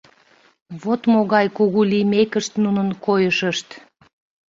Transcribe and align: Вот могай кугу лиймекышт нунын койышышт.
Вот 0.81 1.01
могай 1.13 1.45
кугу 1.57 1.81
лиймекышт 1.91 2.53
нунын 2.63 2.89
койышышт. 3.05 3.67